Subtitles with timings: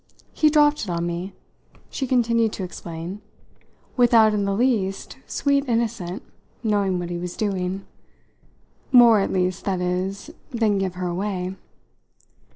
[0.33, 1.33] He dropped it on me,"
[1.91, 3.21] she continued to explain,
[3.95, 6.23] "without in the least, sweet innocent,
[6.63, 7.85] knowing what he was doing;
[8.91, 11.53] more, at least, that is, than give her away."